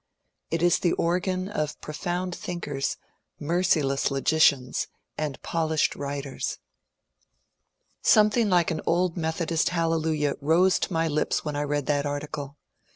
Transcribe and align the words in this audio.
It 0.49 0.63
is 0.63 0.79
the 0.79 0.93
organ 0.93 1.47
of 1.47 1.79
profound 1.79 2.33
thinkers, 2.33 2.97
merciless 3.39 4.09
logicians, 4.09 4.87
and 5.15 5.39
polished 5.43 5.95
writers. 5.95 6.57
Something 8.01 8.49
like 8.49 8.71
an 8.71 8.81
old 8.87 9.15
Methodist 9.15 9.69
hallelujah 9.69 10.33
rose 10.41 10.79
to 10.79 10.91
my 10.93 11.07
lips 11.07 11.45
when 11.45 11.55
I 11.55 11.61
read 11.61 11.85
that 11.85 12.07
article. 12.07 12.57